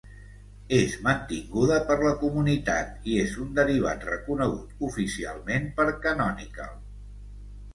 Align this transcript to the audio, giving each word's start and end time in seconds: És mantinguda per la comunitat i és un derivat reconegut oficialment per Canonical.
És 0.75 0.93
mantinguda 1.07 1.75
per 1.89 1.97
la 2.05 2.13
comunitat 2.21 3.05
i 3.11 3.17
és 3.25 3.35
un 3.43 3.51
derivat 3.59 4.07
reconegut 4.09 4.73
oficialment 4.89 5.69
per 5.77 5.87
Canonical. 6.07 6.75